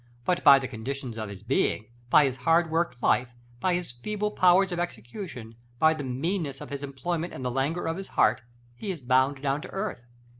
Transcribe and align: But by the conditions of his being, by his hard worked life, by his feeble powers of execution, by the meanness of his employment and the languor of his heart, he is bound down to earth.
But 0.25 0.43
by 0.43 0.57
the 0.57 0.67
conditions 0.67 1.19
of 1.19 1.29
his 1.29 1.43
being, 1.43 1.85
by 2.09 2.25
his 2.25 2.37
hard 2.37 2.71
worked 2.71 3.03
life, 3.03 3.35
by 3.59 3.75
his 3.75 3.91
feeble 3.91 4.31
powers 4.31 4.71
of 4.71 4.79
execution, 4.79 5.53
by 5.77 5.93
the 5.93 6.03
meanness 6.03 6.59
of 6.59 6.71
his 6.71 6.81
employment 6.81 7.33
and 7.33 7.45
the 7.45 7.51
languor 7.51 7.85
of 7.87 7.97
his 7.97 8.07
heart, 8.07 8.41
he 8.75 8.89
is 8.89 8.99
bound 9.03 9.43
down 9.43 9.61
to 9.61 9.69
earth. 9.69 10.01